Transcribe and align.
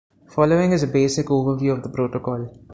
Following 0.29 0.71
is 0.71 0.81
a 0.81 0.87
basic 0.87 1.27
overview 1.27 1.73
of 1.77 1.83
the 1.83 1.89
protocol. 1.89 2.49